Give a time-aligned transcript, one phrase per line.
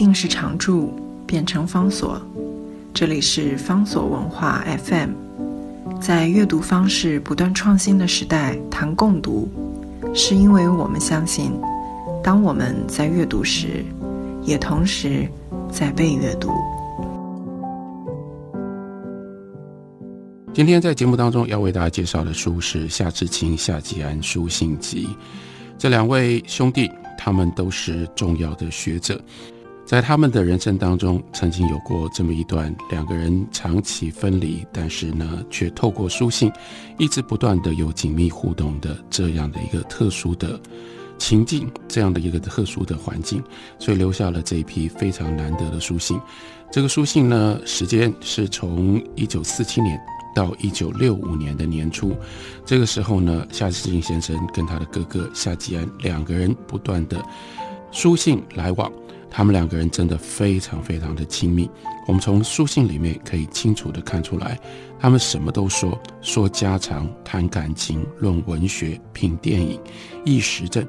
[0.00, 0.94] 定是常驻，
[1.26, 2.18] 变成方所。
[2.94, 5.10] 这里是方所文化 FM。
[6.00, 9.46] 在阅读方式不断创新的时代，谈共读，
[10.14, 11.52] 是因为我们相信，
[12.24, 13.84] 当我们在阅读时，
[14.42, 15.28] 也同时
[15.70, 16.50] 在被阅读。
[20.54, 25.10] 今天在节目当中要为大家介绍的书是夏志清、夏吉安书信集。
[25.76, 29.20] 这两位兄弟，他们都是重要的学者，
[29.90, 36.48] 在他们的人生当中，曾经有过这么一段两个人长期分离，但是呢，却透过书信，
[36.96, 40.60] 一直不断的有紧密互动的这样的一个特殊的
[41.18, 43.42] 情境，这样的一个特殊的环境，
[43.80, 46.20] 所以留下了这一批非常难得的书信。
[46.70, 50.00] 这个书信呢，时间是从一九四七年。
[50.32, 52.14] 到一九六五年的年初，
[52.64, 57.20] 这个时候呢，夏志清先生跟他的哥哥夏吉安两个人不断的
[57.90, 58.88] 书信来往，
[59.30, 61.70] 他们两个人真的非常非常的亲密。
[62.06, 64.58] 我们从书信里面可以清楚的看出来，
[64.98, 69.80] 他们什么都说，说家常，谈感情，论文学，品电影，
[70.24, 70.86] 议时政。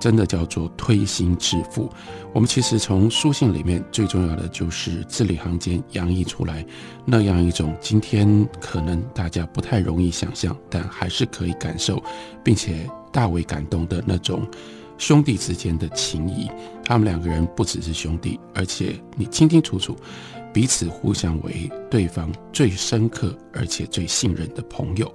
[0.00, 1.90] 真的叫做推心置腹。
[2.34, 6.66] 我们其实从书信里面最重要的就是字里行间洋溢出来
[7.06, 12.02] 那样一种今天可能大家不太容易想象，但还是可以感受，
[12.42, 14.46] 并且大为感动的那种
[14.98, 16.48] 兄弟之间的情谊。
[16.84, 19.96] 他们两个人不只是兄弟，而且你清清楚楚，
[20.52, 25.12] 彼此互相为对方最深刻而且最信任的朋友。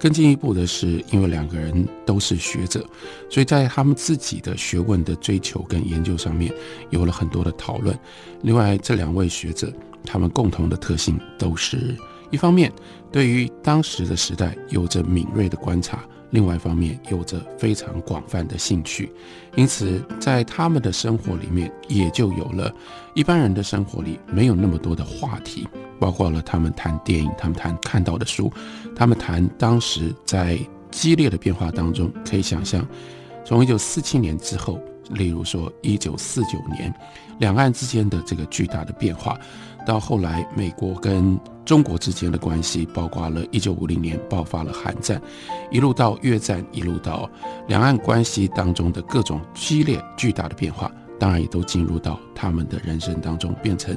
[0.00, 2.86] 更进一步的是，因为两个人都是学者，
[3.28, 6.54] 所以在他们自己的学问的追求跟研究上面
[6.90, 7.98] 有了很多的讨论。
[8.42, 9.72] 另外，这两位学者
[10.04, 11.96] 他们共同的特性都是
[12.30, 12.72] 一方面
[13.10, 16.04] 对于当时的时代有着敏锐的观察。
[16.30, 19.10] 另外一方面，有着非常广泛的兴趣，
[19.56, 22.72] 因此在他们的生活里面，也就有了
[23.14, 25.66] 一般人的生活里没有那么多的话题，
[25.98, 28.52] 包括了他们谈电影，他们谈看到的书，
[28.94, 30.58] 他们谈当时在
[30.90, 32.86] 激烈的变化当中，可以想象，
[33.44, 34.78] 从一九四七年之后，
[35.10, 36.92] 例如说一九四九年，
[37.38, 39.38] 两岸之间的这个巨大的变化。
[39.86, 45.20] 到后来，美国跟中国之间的关系，包括了1950年爆发了韩战，
[45.70, 47.30] 一路到越战，一路到
[47.68, 53.96] 两岸关系当中的各种激烈巨大的变化，当然也都进入到他们的人生当中，变成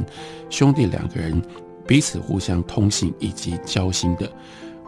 [0.49, 1.41] 兄弟两个人
[1.85, 4.31] 彼此互相通信以及交心的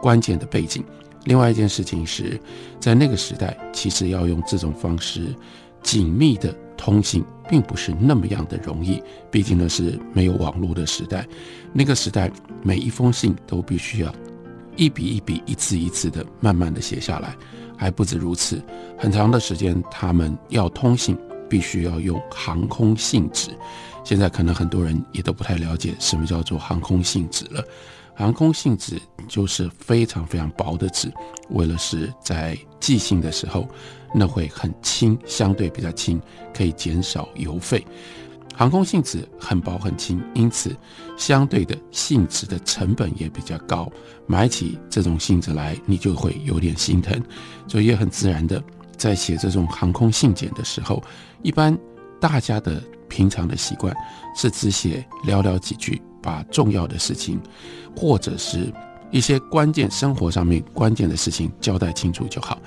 [0.01, 0.81] 关键的背景。
[1.25, 2.40] 另外一件事情是，
[2.79, 5.35] 在那个时代，其实要用这种方式
[5.84, 6.56] 紧密的。
[6.76, 9.02] 通信并不是那么样的容易，
[9.32, 11.26] 毕竟呢是没有网络的时代。
[11.72, 12.30] 那个时代，
[12.62, 14.14] 每一封信都必须要
[14.76, 17.38] 一笔一笔、一字一字的慢慢的写下来。
[17.78, 18.62] 还不止如此，
[18.98, 21.18] 很长的时间，他们要通信，
[21.50, 23.52] 必须要用航空信纸。
[24.04, 27.64] 现在可能很多人也都不太了解什么叫做航空信纸了。
[28.16, 31.12] 航空信纸就是非常非常薄的纸，
[31.50, 33.68] 为了是在寄信的时候。
[34.16, 36.22] 那会很轻，相对比较轻，
[36.56, 37.84] 可以减少邮费。
[38.53, 40.78] 航空信纸很薄很轻，因此
[41.18, 43.91] 相对的信纸的成本也比较高。
[44.28, 47.19] 买起这种信纸来，你就会有点心疼，
[47.68, 48.63] 所以也很自然的，
[48.96, 51.03] 在写这种航空信件的时候，
[51.41, 51.75] 一般
[52.23, 53.94] 大家的平常的习惯
[54.34, 57.38] 是只写寥寥几句，把重要的事情，
[57.94, 58.72] 或者是
[59.11, 62.57] 一些关键生活上面关键的事情交代清楚就好。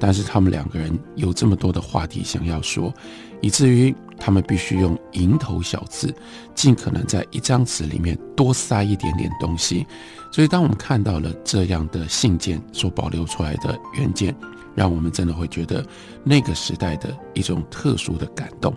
[0.00, 2.92] 但是他们两个人有这么多的话题想要说，
[3.40, 6.12] 以至于他们必须用蝇头小字，
[6.52, 9.86] 尽可能在一张纸里面多塞一点点东西。
[10.32, 14.34] 所以，当我们看到了这样的信件所保留出来的原件，
[14.74, 15.84] 让我们真的会觉得
[16.22, 18.74] 那个时代的一种特殊的感动。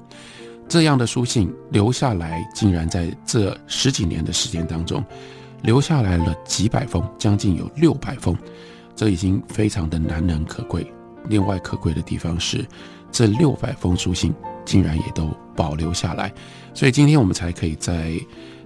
[0.67, 5.03] 这样的书信留下来，竟然在这十几年的时间当中，
[5.61, 8.35] 留下来了几百封，将近有六百封，
[8.95, 10.85] 这已经非常的难能可贵。
[11.29, 12.65] 另外可贵的地方是，
[13.11, 14.33] 这六百封书信
[14.65, 16.33] 竟然也都保留下来，
[16.73, 18.13] 所以今天我们才可以在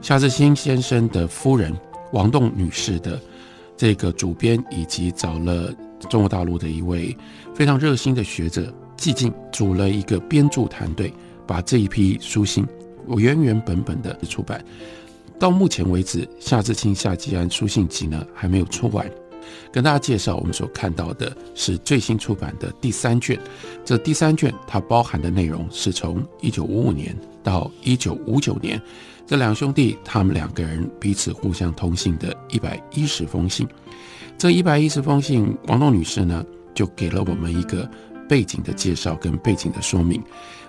[0.02, 1.72] 夏志清先生的夫人
[2.14, 3.22] 王栋女士的
[3.78, 5.72] 这个主编，以及找了
[6.10, 7.16] 中国大陆的一位
[7.54, 11.14] 非常热心的学者季静组了一个编著团队，
[11.48, 12.66] 把这一批书信
[13.06, 14.64] 我原原本本的出版。
[15.40, 19.10] 到目前为止，夏志清夏季安书信集呢还没有出完。
[19.72, 23.40] 跟大家介绍，我们所看到的是最新出版的第三卷。
[23.84, 28.82] 这第三卷它包含的内容是从一九五五年到一九五九年，
[29.26, 33.68] 这两兄弟他们两个人彼此互相通信的一百一十封信。
[34.38, 36.44] 这一百一十封信，王栋女士呢
[36.74, 37.90] 就给了我们一个
[38.28, 40.22] 背景的介绍跟背景的说明。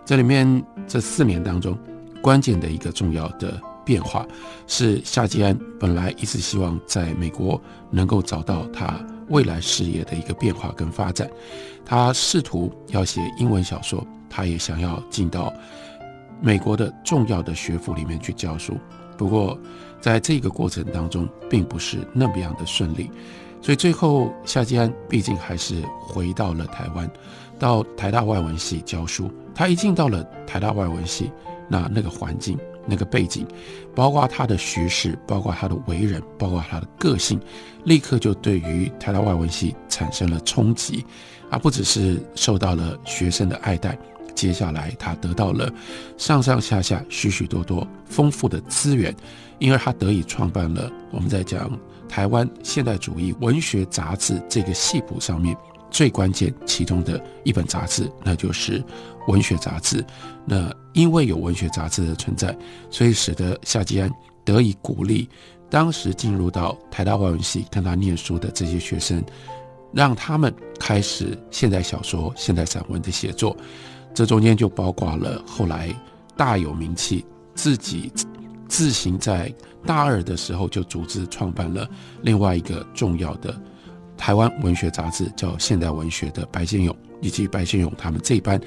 [0.04, 1.78] 这里面这四年当中，
[2.20, 4.26] 关键的一个重要的变化，
[4.66, 8.98] 是夏基安本来一直希望在美国能够找到他
[9.28, 11.30] 未来事业的一个变化跟发展。
[11.84, 15.52] 他试图要写英文小说，他也想要进到
[16.40, 18.78] 美国的重要的学府里面去教书。
[19.16, 19.58] 不过，
[20.00, 23.10] 在这个过程当中，并不是那么样的顺利。
[23.60, 27.08] 所以最后，夏基安毕竟还是回到了台湾，
[27.58, 29.30] 到台大外文系教书。
[29.54, 31.30] 他一进到了台大外文系，
[31.68, 33.46] 那那个环境、那个背景，
[33.94, 37.40] 包括他的学识，包括他的为人，包括他的个性，
[37.84, 41.04] 立刻就对于台大外文系产生了冲击。
[41.50, 43.98] 他不只是受到了学生的爱戴，
[44.34, 45.70] 接下来他得到了
[46.16, 49.14] 上上下下许许多多丰富的资源，
[49.58, 51.70] 因而他得以创办了我们在讲。
[52.08, 55.56] 台湾现代主义文学杂志这个系谱上面
[55.90, 58.84] 最关键其中的一本杂志，那就是
[59.28, 60.04] 文学杂志。
[60.44, 62.56] 那因为有文学杂志的存在，
[62.90, 64.10] 所以使得夏基安
[64.44, 65.28] 得以鼓励
[65.70, 69.22] 当时进入到台大外文系跟他念书的这些学生，
[69.92, 73.56] 让他们开始现代小说、现代散文的写作。
[74.14, 75.94] 这中间就包括了后来
[76.36, 77.24] 大有名气
[77.54, 78.12] 自己。
[78.68, 79.54] 自行在
[79.84, 81.86] 大二的时候就组织创办了
[82.22, 83.54] 另外一个重要的
[84.16, 88.58] 台湾文学杂志，叫《现代文学》的白先勇，以及白先勇他们这一班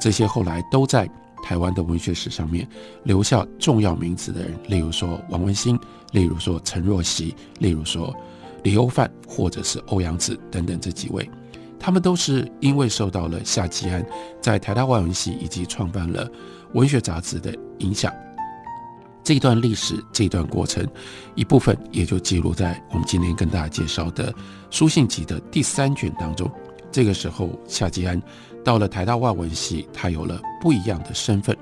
[0.00, 1.06] 这些后来都在
[1.42, 2.68] 台湾的文学史上面
[3.04, 5.78] 留下重要名字的人，例如说王文兴，
[6.12, 8.14] 例如说陈若曦，例如说
[8.62, 11.28] 李欧范，或者是欧阳子等等这几位，
[11.78, 14.04] 他们都是因为受到了夏基安
[14.40, 16.30] 在台大外文系以及创办了
[16.74, 18.12] 文学杂志的影响。
[19.22, 20.86] 这段历史，这段过程，
[21.34, 24.34] 一部分也就记录在我们今天跟大家介绍的
[24.70, 26.50] 书信集的第三卷当中。
[26.90, 28.20] 这个时候，夏吉安
[28.64, 31.56] 到了台大外文系，他有了不一样的身份，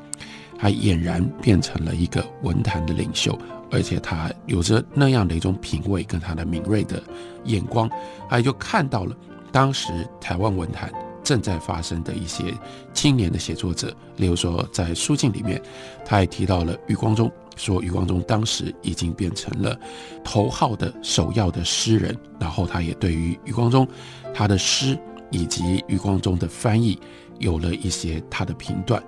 [0.58, 3.38] 他俨然变成了一个文坛的领袖，
[3.70, 7.02] 而且他有着那样的一种品味跟他的敏锐的
[7.44, 7.88] 眼光，
[8.28, 9.16] 他就看到了
[9.52, 10.92] 当时台湾文坛。
[11.24, 12.54] 正在发生的一些
[12.94, 15.60] 青年的写作者，例如说在书信里面，
[16.02, 19.78] 他也提到了余光中，说余光中当时已经变成了
[20.24, 23.86] 头号的首要的诗人，然后他也对于余光中
[24.32, 24.98] 他的诗
[25.30, 26.98] 以及余光中的翻译
[27.38, 29.02] 有了一些他的评断。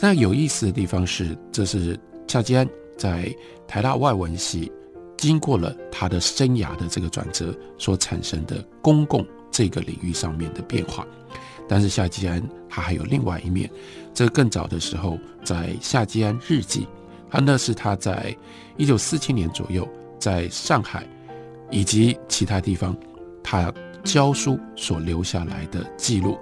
[0.00, 3.34] 那有意思的地方是，这是夏基安在
[3.68, 4.72] 台大外文系
[5.18, 11.06] 经过了他的生涯的这个转折所产生的公共这个领域上面的变化。
[11.68, 13.70] 但是夏基安他还有另外一面，
[14.12, 16.86] 这更早的时候，在夏基安日记，
[17.30, 18.34] 他那是他在
[18.76, 19.88] 一九四七年左右
[20.18, 21.06] 在上海
[21.70, 22.96] 以及其他地方
[23.42, 23.72] 他
[24.04, 26.38] 教书所留下来的记录。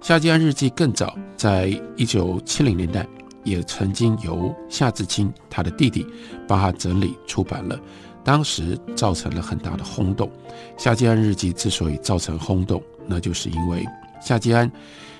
[0.00, 3.06] 夏基安日记更早，在一九七零年代
[3.42, 6.06] 也曾经由夏志清他的弟弟
[6.46, 7.78] 帮他整理出版了，
[8.22, 10.30] 当时造成了很大的轰动。
[10.76, 13.84] 夏基安日记之所以造成轰动，那就是因为。
[14.20, 14.70] 夏基安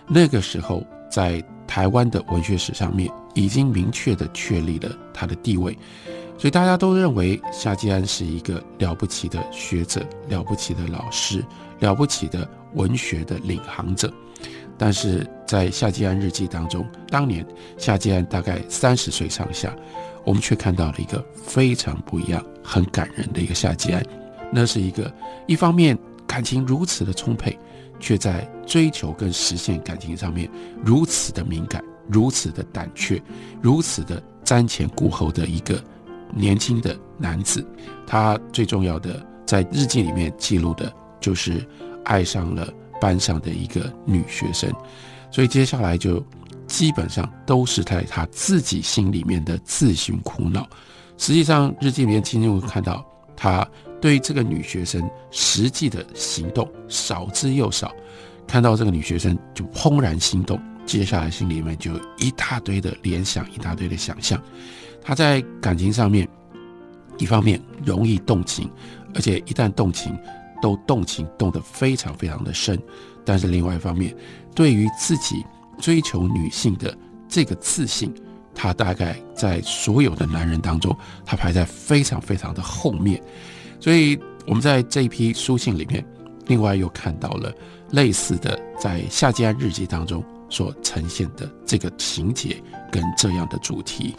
[0.07, 5.77] 那个时候在台湾的文学史上面已经明确的确立了他的地位，
[6.39, 11.43] 所以大家都认为夏基安是一个了不起的学者、了不起的老师、
[11.81, 14.13] 了不起的文学的领航者。
[14.77, 17.47] 但是在夏季安日记当中，当年
[17.79, 19.75] 夏季安大概三十岁上下，
[20.25, 24.03] 我们却看到了一个非常不一样、很感人的一个夏季安。
[24.53, 25.13] 那是一个
[25.47, 27.59] 一方面感情如此的充沛。
[28.01, 30.51] 却在追求跟实现感情上面
[30.85, 33.23] 如此的敏感，如此的胆怯，
[33.63, 35.83] 如此的瞻前顾后的一个
[36.35, 37.65] 年轻的男子。
[38.05, 40.93] 他最重要的在日记里面记录的
[41.25, 41.67] 就是
[42.05, 42.69] 爱上了
[43.01, 44.71] 班上的一个女学生，
[45.31, 46.23] 所以接下来就
[46.67, 50.69] 基本上都是在他自己心里面的自寻苦恼。
[51.17, 53.03] 实际上，日记里面今天我看到
[53.35, 53.67] 他。
[54.01, 57.91] 对这个女学生实际的行动少之又少，
[58.47, 64.39] 看到这个女学生就怦然心动，接下来心里面就一大堆的联想，一大堆的想象。
[65.01, 66.29] 他在感情上面，
[67.17, 68.71] 一方面容易动情，
[69.15, 70.15] 而且一旦动情，
[70.65, 72.81] 都动情动得非常非常的深。
[73.23, 74.17] 但是另外一方面，
[74.55, 75.45] 对于自己
[75.79, 76.97] 追求女性的
[77.29, 78.11] 这个自信，
[78.55, 83.23] 他大概在所有的男人当中，他排在非常非常的后面。
[83.79, 86.03] 所以我们在这一批书信里面，
[86.47, 87.53] 另外又看到了
[87.91, 92.57] 类似的，在夏季安日记当中所呈现的这个情节
[92.91, 94.17] 跟这样的主题，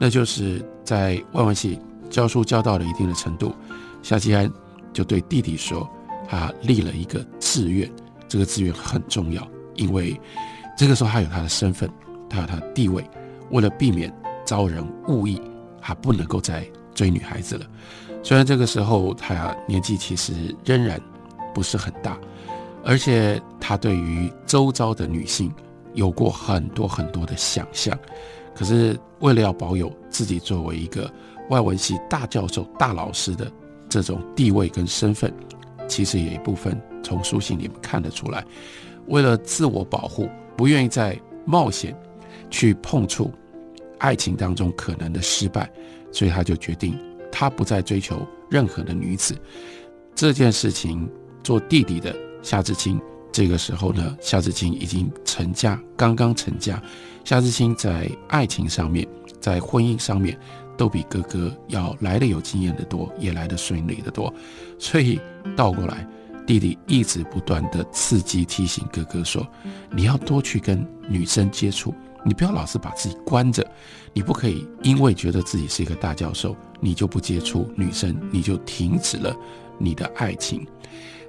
[0.00, 3.54] 那就是在外文系教书教到了一定的程度，
[4.02, 4.50] 夏季安
[4.92, 5.88] 就对弟弟说，
[6.28, 7.90] 他立了一个志愿，
[8.28, 10.20] 这个志愿很重要，因为
[10.76, 11.90] 这个时候他有他的身份，
[12.28, 13.04] 他有他的地位，
[13.50, 14.12] 为了避免
[14.44, 15.40] 遭人误意，
[15.80, 17.66] 他不能够再追女孩子了。
[18.22, 20.32] 虽然这个时候他年纪其实
[20.64, 21.00] 仍然
[21.52, 22.16] 不是很大，
[22.84, 25.52] 而且他对于周遭的女性
[25.94, 27.98] 有过很多很多的想象，
[28.54, 31.12] 可是为了要保有自己作为一个
[31.50, 33.50] 外文系大教授、大老师的
[33.92, 35.30] 这种地位跟身份，
[35.86, 38.42] 其实有一部分从书信里面看得出来，
[39.08, 41.94] 为了自我保护，不愿意再冒险
[42.48, 43.30] 去碰触
[43.98, 45.70] 爱情当中可能的失败，
[46.10, 46.98] 所以他就决定。
[47.30, 49.36] 他不再追求任何的女子，
[50.14, 51.06] 这件事情
[51.42, 56.82] 做弟弟的夏志清，这个时候呢，夏志清已经成家，刚刚成家。
[57.24, 59.06] 夏志清在爱情上面，
[59.40, 60.38] 在婚姻上面，
[60.82, 64.34] 都比哥哥要来的有经验的多，也来的顺利的多。
[64.80, 65.20] 所以
[65.56, 66.04] 倒过来，
[66.44, 69.46] 弟弟一直不断的刺激提醒哥哥说
[69.94, 71.94] ：“你要多去跟女生接触。”
[72.26, 73.64] 你不要老是把自己关着，
[74.12, 79.32] 你不可以因为觉得自己是一个大教授，你就不接触女生，你就停止了
[79.78, 80.66] 你的爱情。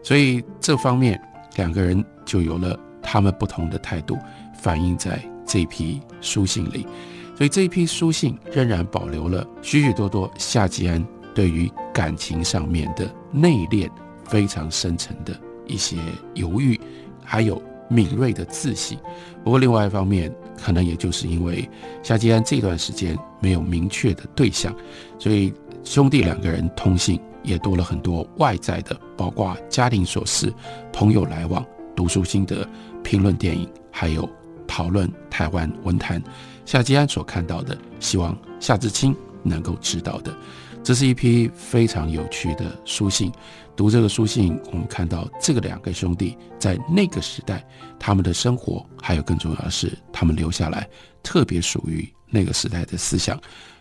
[0.02, 1.22] 所以这方面
[1.58, 4.18] 两个人就有了他们不同的态度，
[4.58, 6.88] 反映在这批书信里。
[7.36, 13.90] 所以这一批书信仍然保留了许许多多夏吉安对于感情上面的内敛、
[14.26, 15.34] 非常深沉的
[15.66, 15.98] 一些
[16.34, 16.80] 犹豫，
[17.24, 17.62] 还有。
[17.90, 18.98] 敏锐的自信，
[19.44, 21.70] 不过另外一方面，可能也就是因为
[22.02, 24.74] 夏吉安这段时间没有明确的对象，
[25.20, 30.52] 所以兄弟两个人通信也多了很多外在的，包括家庭琐事、
[30.92, 31.64] 朋友来往、
[31.96, 32.68] 读书心得、
[33.04, 34.28] 评论电影，还有
[34.66, 36.24] 讨论台湾文坛。
[36.66, 40.36] 夏吉安所看到的，希望夏志清能够知道的。
[40.84, 43.32] 这是一批非常有趣的书信。
[43.76, 47.66] 读这个书信，我们看到这个两个兄弟在那个时代，
[47.98, 50.88] 他们的生活，还有更重要的是，他们留下来
[51.24, 53.40] 特别属于那个时代的思想。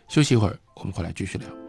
[0.08, 1.61] 休息一会儿，我们回来继续聊。